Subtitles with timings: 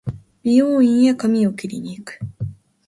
[0.43, 2.17] 美容院へ髪を切りに行く